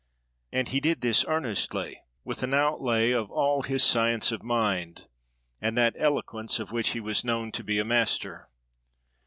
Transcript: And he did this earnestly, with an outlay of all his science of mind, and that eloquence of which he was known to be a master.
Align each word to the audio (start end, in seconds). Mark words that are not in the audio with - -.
And 0.51 0.69
he 0.69 0.79
did 0.79 1.01
this 1.01 1.23
earnestly, 1.27 2.01
with 2.23 2.41
an 2.41 2.55
outlay 2.55 3.11
of 3.11 3.29
all 3.29 3.61
his 3.61 3.83
science 3.83 4.31
of 4.31 4.41
mind, 4.41 5.05
and 5.61 5.77
that 5.77 5.95
eloquence 5.95 6.59
of 6.59 6.71
which 6.71 6.93
he 6.93 6.99
was 6.99 7.23
known 7.23 7.51
to 7.51 7.63
be 7.63 7.77
a 7.77 7.85
master. 7.85 8.49